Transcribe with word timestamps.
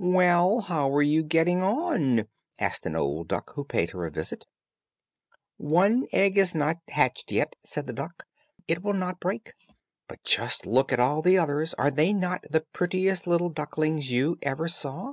"Well, 0.00 0.62
how 0.62 0.92
are 0.94 1.02
you 1.02 1.22
getting 1.22 1.62
on?" 1.62 2.26
asked 2.58 2.86
an 2.86 2.96
old 2.96 3.28
duck, 3.28 3.52
who 3.54 3.64
paid 3.64 3.90
her 3.90 4.04
a 4.04 4.10
visit. 4.10 4.44
"One 5.58 6.08
egg 6.10 6.36
is 6.36 6.56
not 6.56 6.78
hatched 6.88 7.30
yet," 7.30 7.54
said 7.64 7.86
the 7.86 7.92
duck, 7.92 8.24
"it 8.66 8.82
will 8.82 8.94
not 8.94 9.20
break. 9.20 9.52
But 10.08 10.24
just 10.24 10.66
look 10.66 10.92
at 10.92 10.98
all 10.98 11.22
the 11.22 11.38
others, 11.38 11.72
are 11.74 11.92
they 11.92 12.12
not 12.12 12.42
the 12.50 12.66
prettiest 12.72 13.28
little 13.28 13.48
ducklings 13.48 14.10
you 14.10 14.38
ever 14.42 14.66
saw? 14.66 15.12